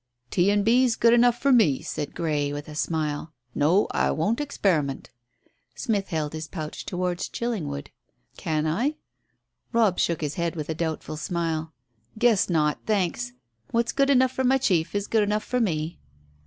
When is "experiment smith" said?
4.41-6.07